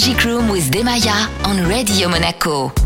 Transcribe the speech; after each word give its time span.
Magic 0.00 0.24
Room 0.24 0.48
with 0.48 0.70
Demaya 0.70 1.28
on 1.44 1.68
Radio 1.68 2.08
Monaco. 2.08 2.79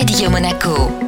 Radio 0.00 0.30
Monaco. 0.30 0.99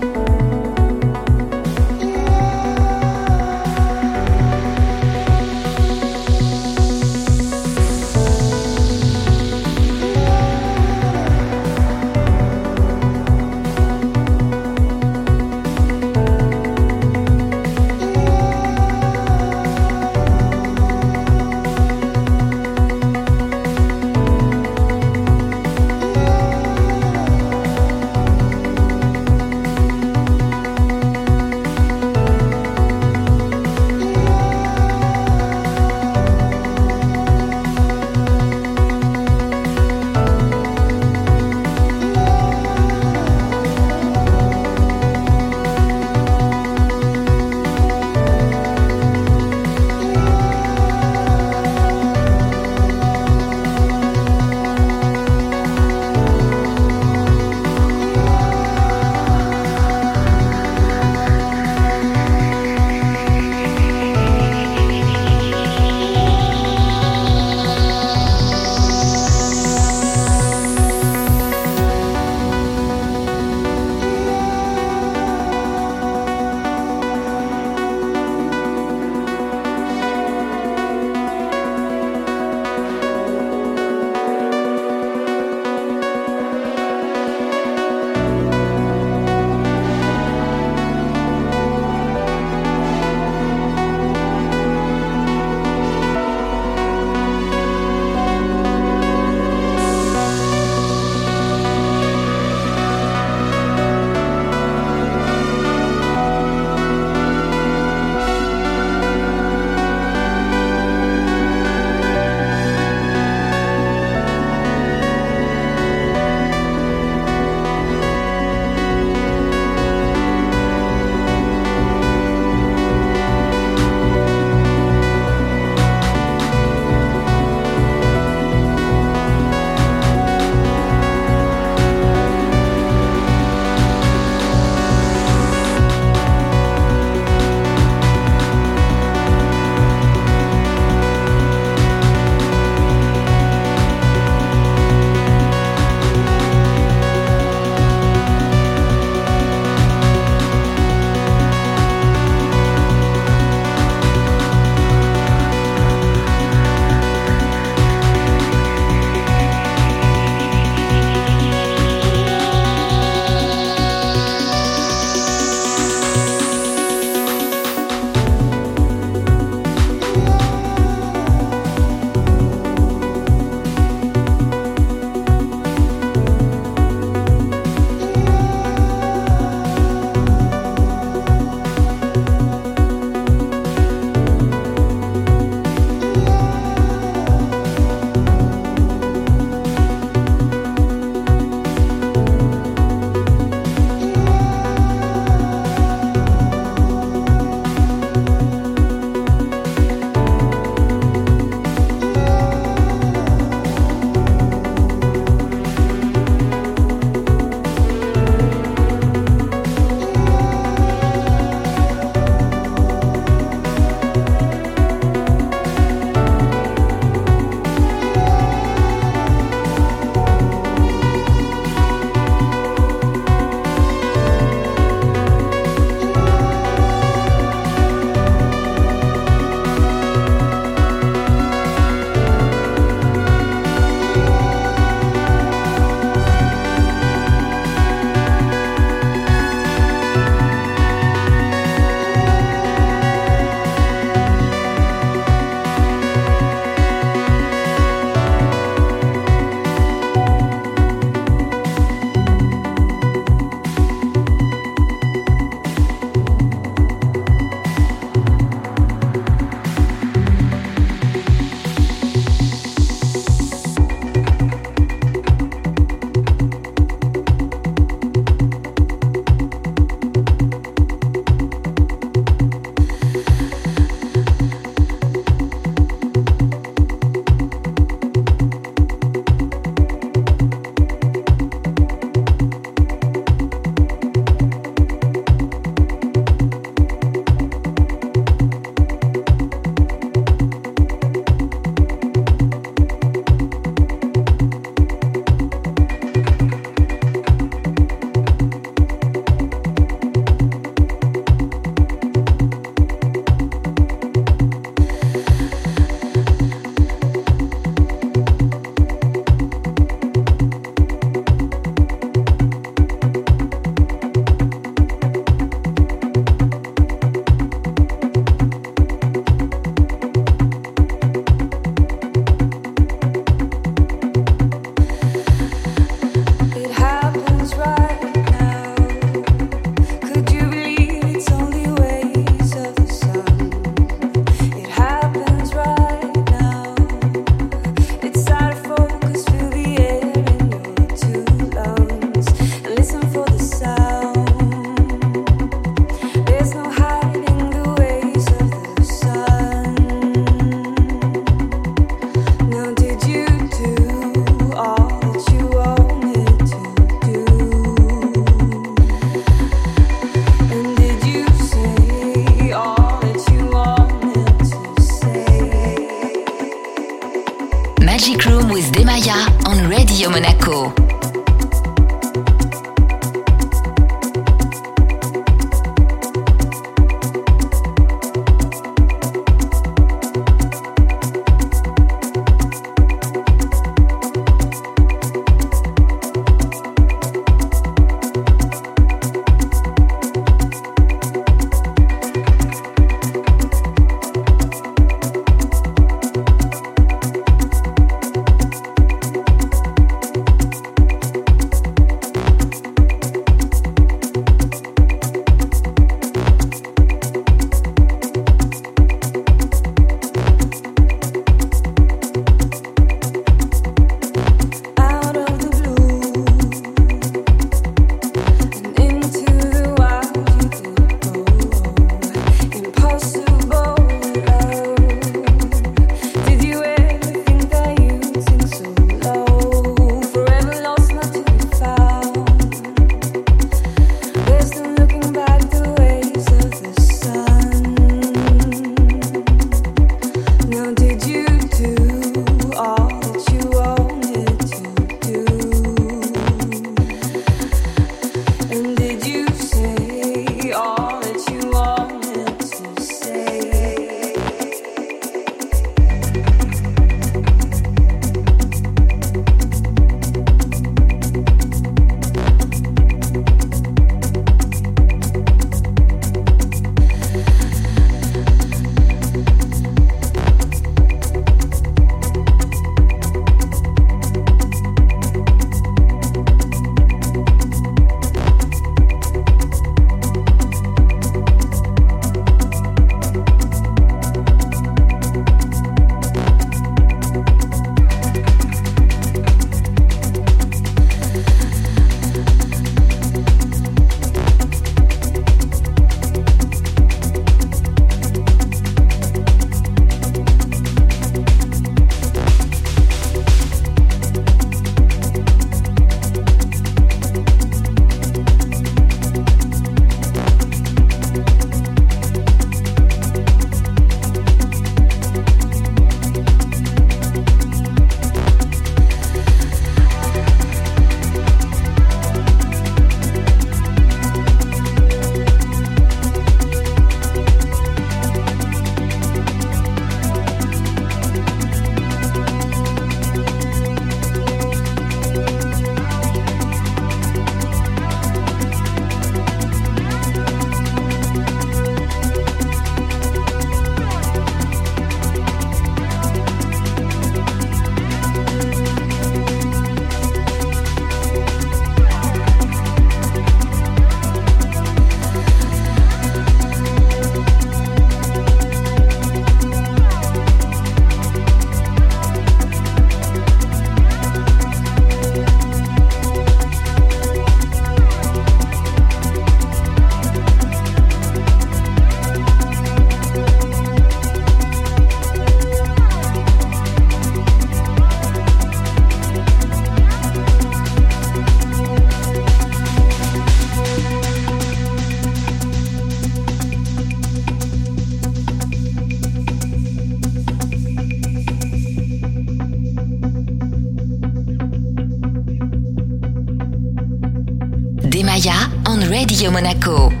Radio 598.91 599.31
Monaco. 599.31 600.00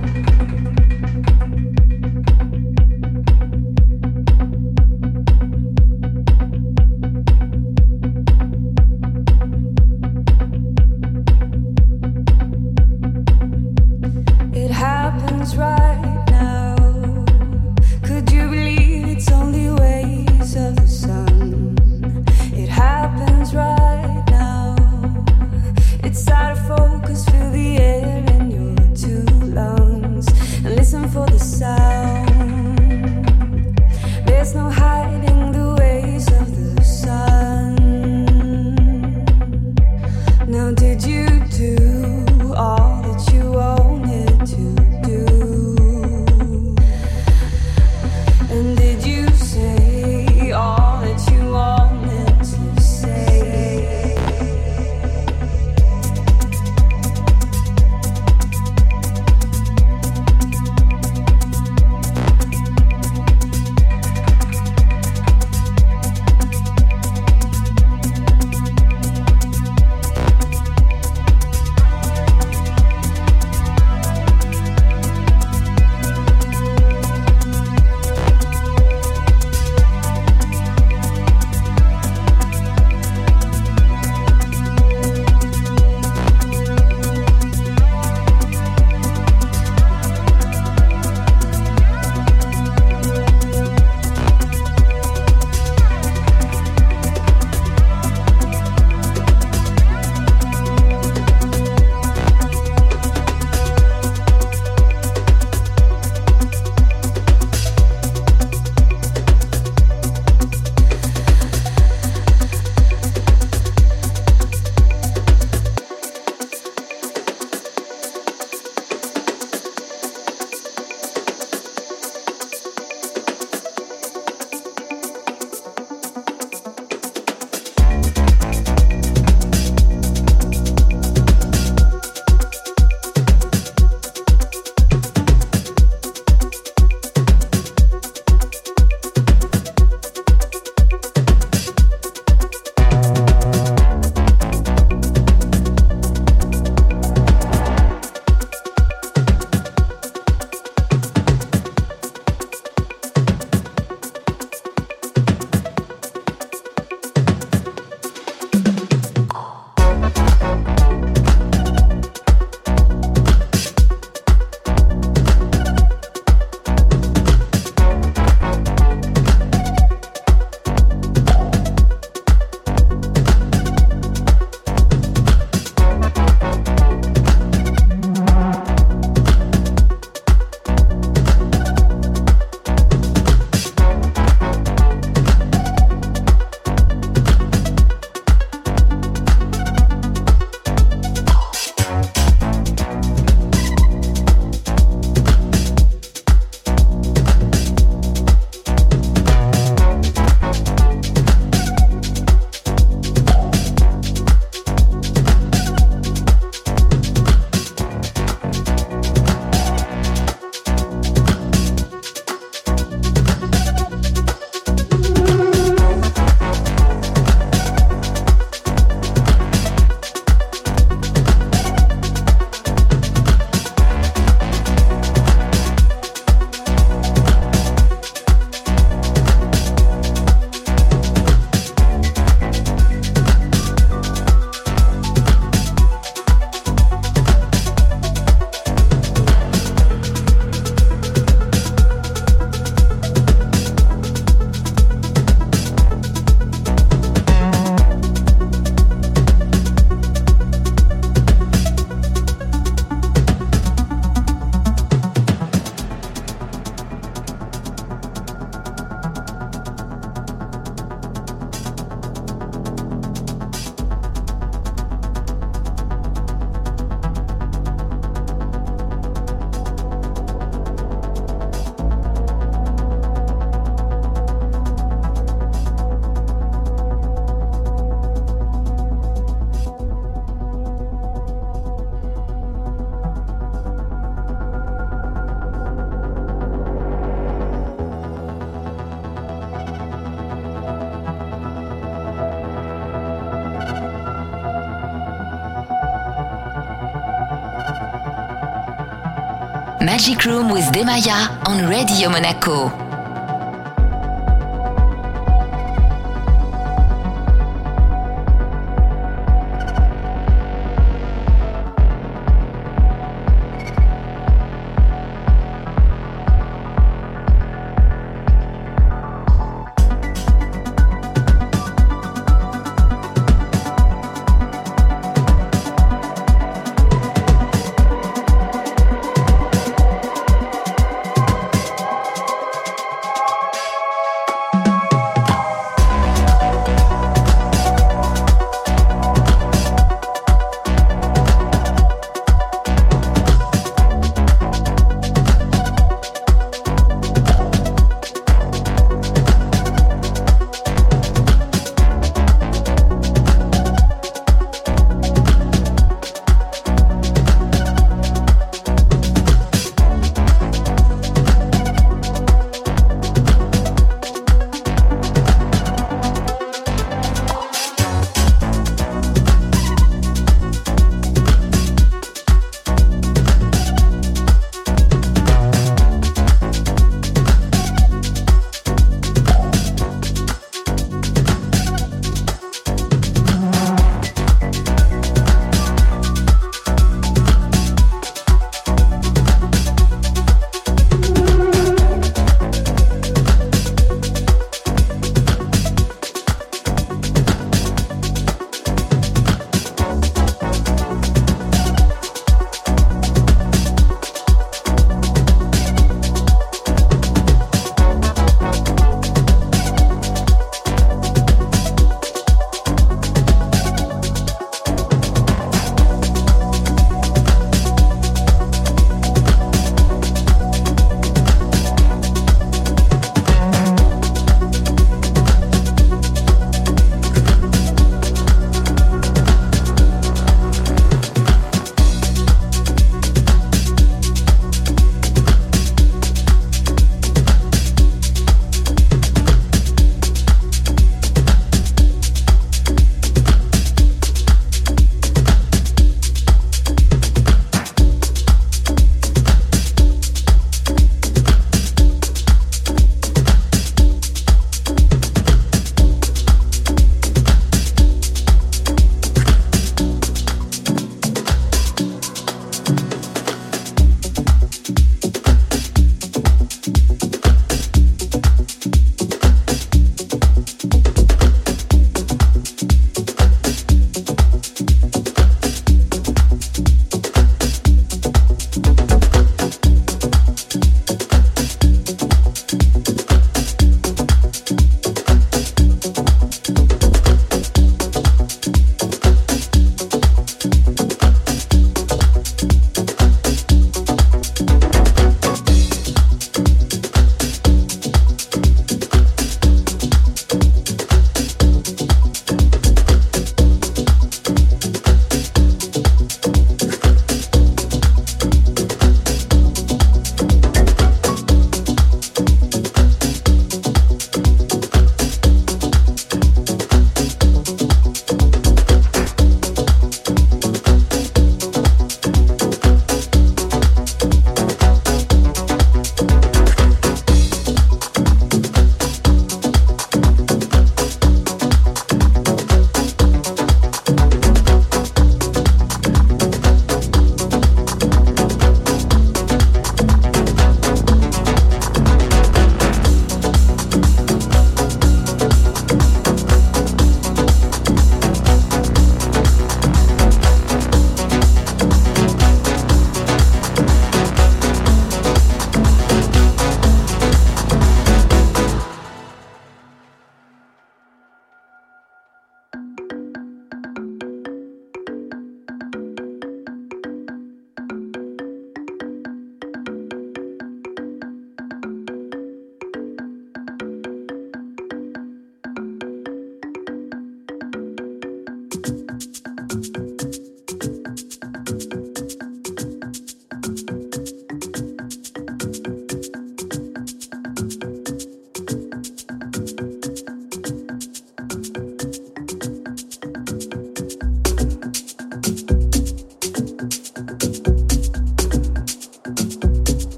Magic 300.11 300.25
Room 300.25 300.49
with 300.51 300.65
Demaya 300.73 301.29
on 301.47 301.69
Radio 301.69 302.09
Monaco. 302.09 302.80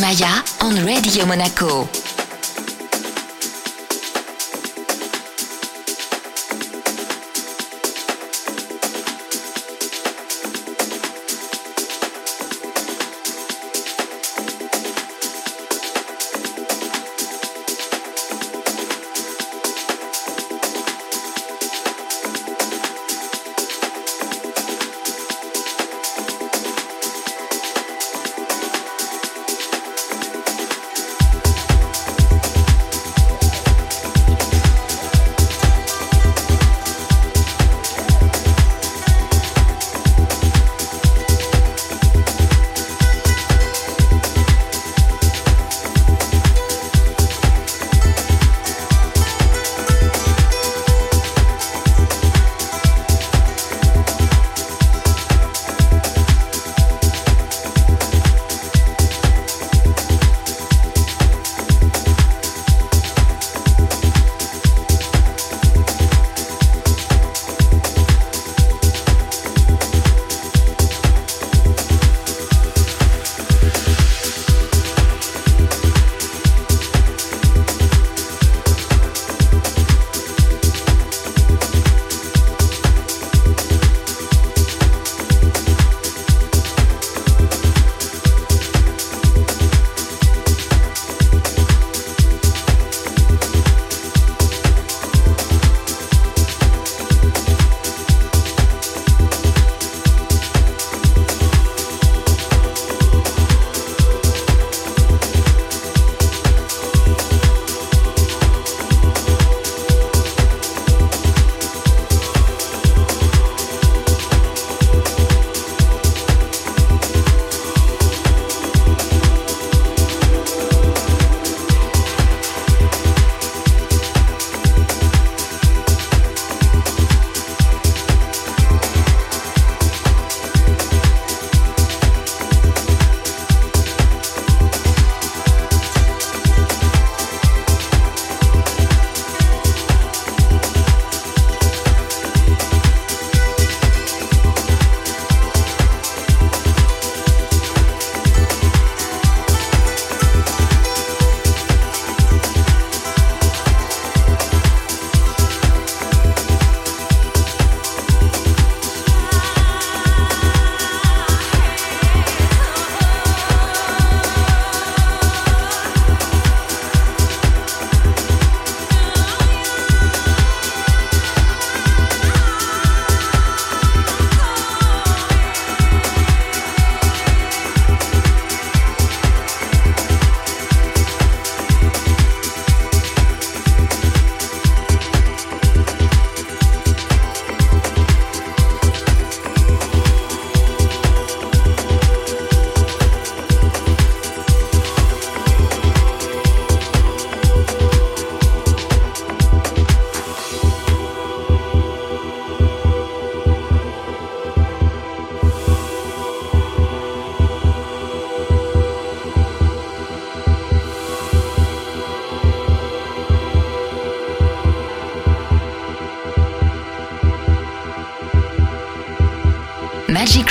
Maya 0.00 0.44
on 0.60 0.84
Radio 0.86 1.26
Monaco. 1.26 2.07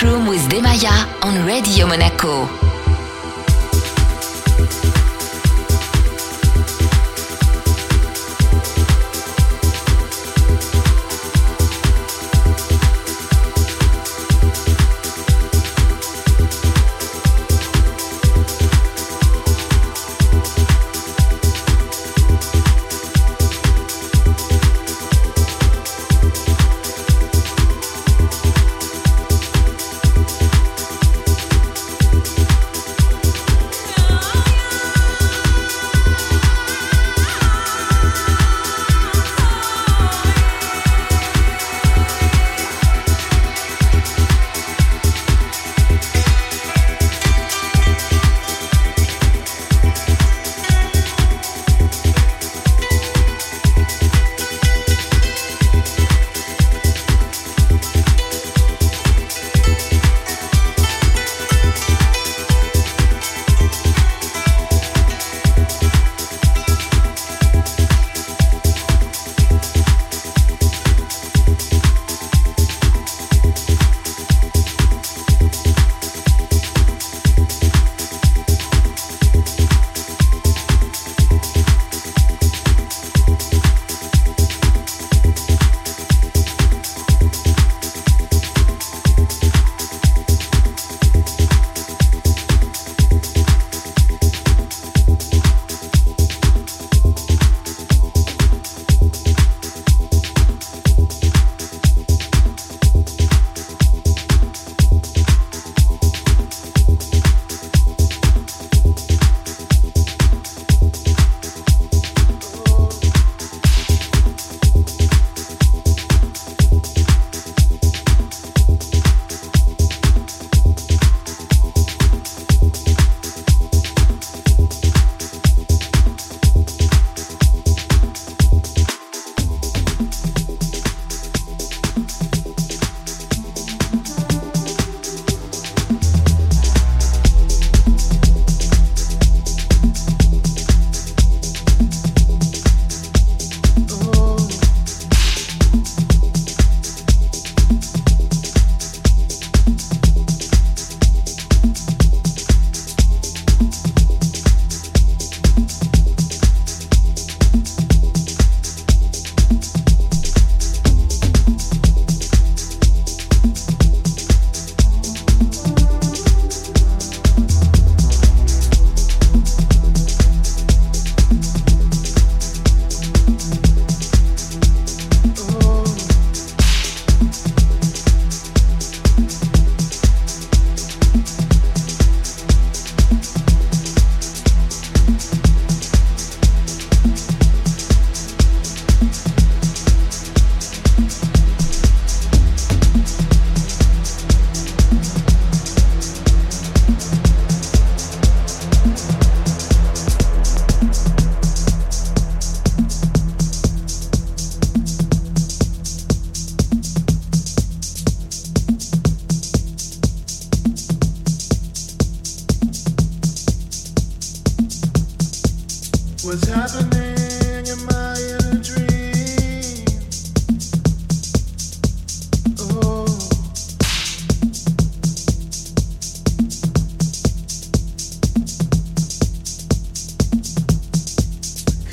Room 0.03 0.27
with 0.27 0.47
Demaya 0.49 1.07
on 1.23 1.45
Radio 1.45 1.87
Monaco. 1.87 2.66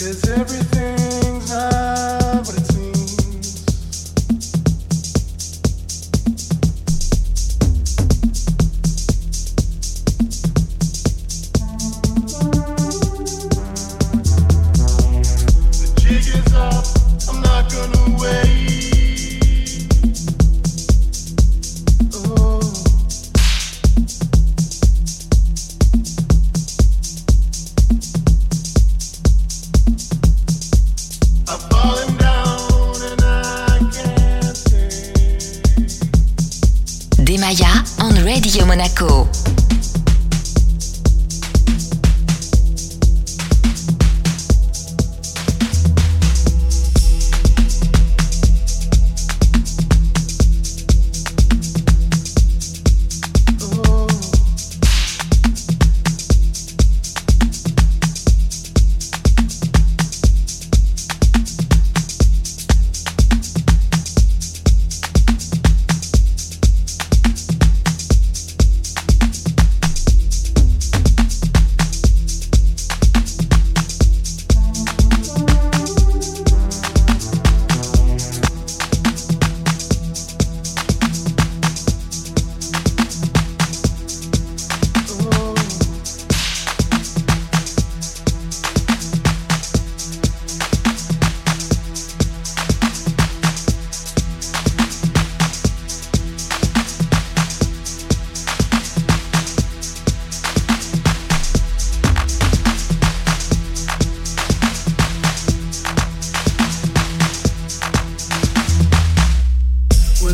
Is 0.04 0.28
everything. 0.28 0.93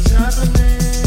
Just 0.04 0.46
a 0.46 0.58
man. 0.58 0.99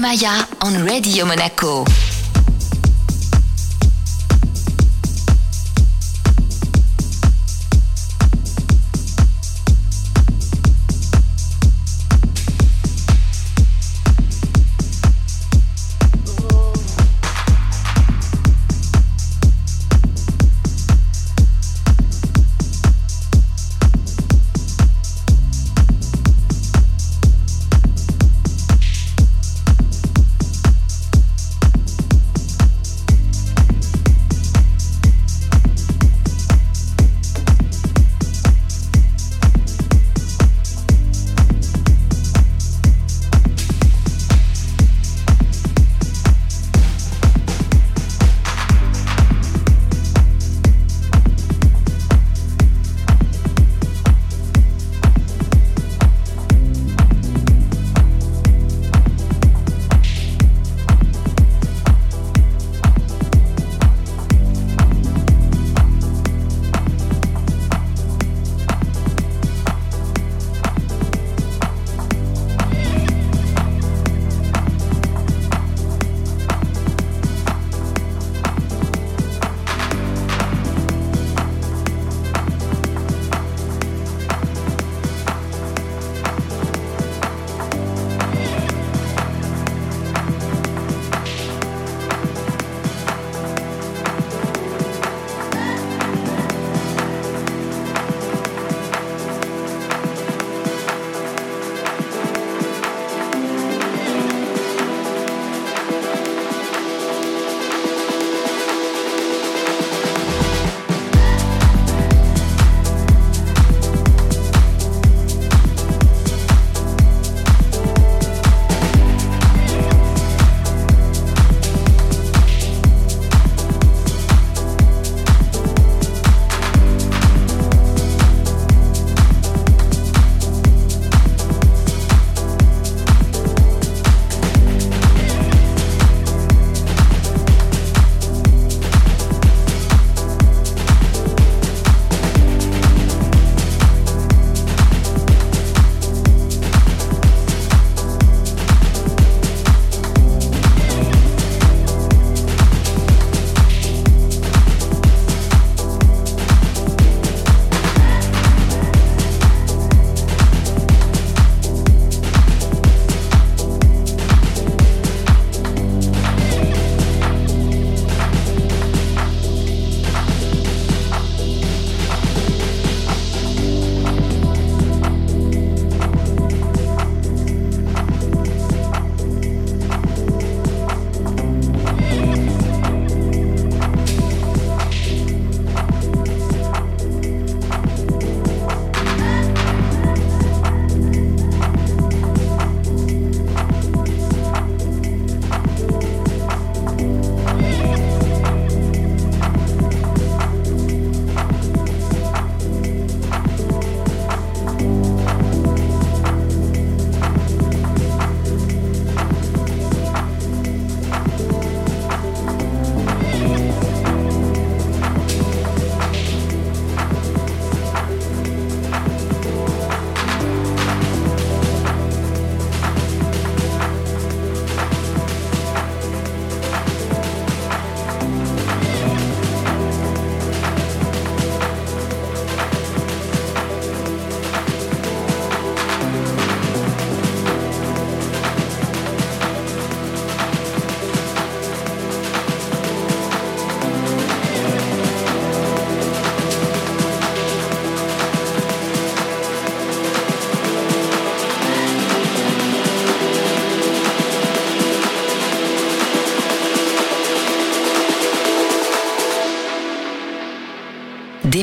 Maya 0.00 0.48
on 0.62 0.86
Radio 0.86 1.26
Monaco. 1.26 1.84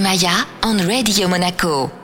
Demaya 0.07 0.47
on 0.63 0.79
Radio 0.87 1.27
Monaco. 1.27 1.96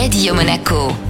Radio 0.00 0.34
Monaco. 0.34 1.09